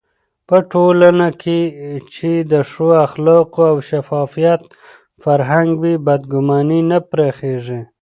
په 0.47 0.57
ټولنه 0.71 1.27
کې 1.41 1.59
چې 2.13 2.31
د 2.51 2.53
ښو 2.69 2.87
اخلاقو 3.05 3.61
او 3.71 3.77
شفافيت 3.89 4.61
فرهنګ 5.23 5.69
وي، 5.81 5.93
بدګماني 6.05 6.79
نه 6.91 6.97
پراخېږي. 7.09 7.81